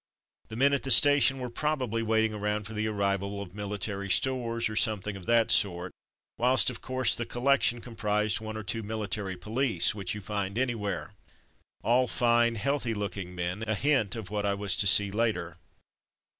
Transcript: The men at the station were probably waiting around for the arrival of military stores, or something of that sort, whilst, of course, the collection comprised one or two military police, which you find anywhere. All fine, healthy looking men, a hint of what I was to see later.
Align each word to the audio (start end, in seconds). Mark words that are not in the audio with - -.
The 0.47 0.55
men 0.55 0.73
at 0.73 0.81
the 0.81 0.89
station 0.89 1.37
were 1.37 1.51
probably 1.51 2.01
waiting 2.01 2.33
around 2.33 2.63
for 2.63 2.73
the 2.73 2.87
arrival 2.87 3.39
of 3.39 3.53
military 3.53 4.09
stores, 4.09 4.67
or 4.67 4.75
something 4.75 5.15
of 5.15 5.27
that 5.27 5.51
sort, 5.51 5.91
whilst, 6.39 6.71
of 6.71 6.81
course, 6.81 7.15
the 7.15 7.23
collection 7.23 7.81
comprised 7.81 8.39
one 8.41 8.57
or 8.57 8.63
two 8.63 8.81
military 8.81 9.37
police, 9.37 9.93
which 9.93 10.15
you 10.15 10.19
find 10.21 10.57
anywhere. 10.57 11.13
All 11.83 12.07
fine, 12.07 12.55
healthy 12.55 12.95
looking 12.95 13.35
men, 13.35 13.63
a 13.67 13.75
hint 13.75 14.15
of 14.15 14.31
what 14.31 14.43
I 14.43 14.55
was 14.55 14.75
to 14.77 14.87
see 14.87 15.11
later. 15.11 15.57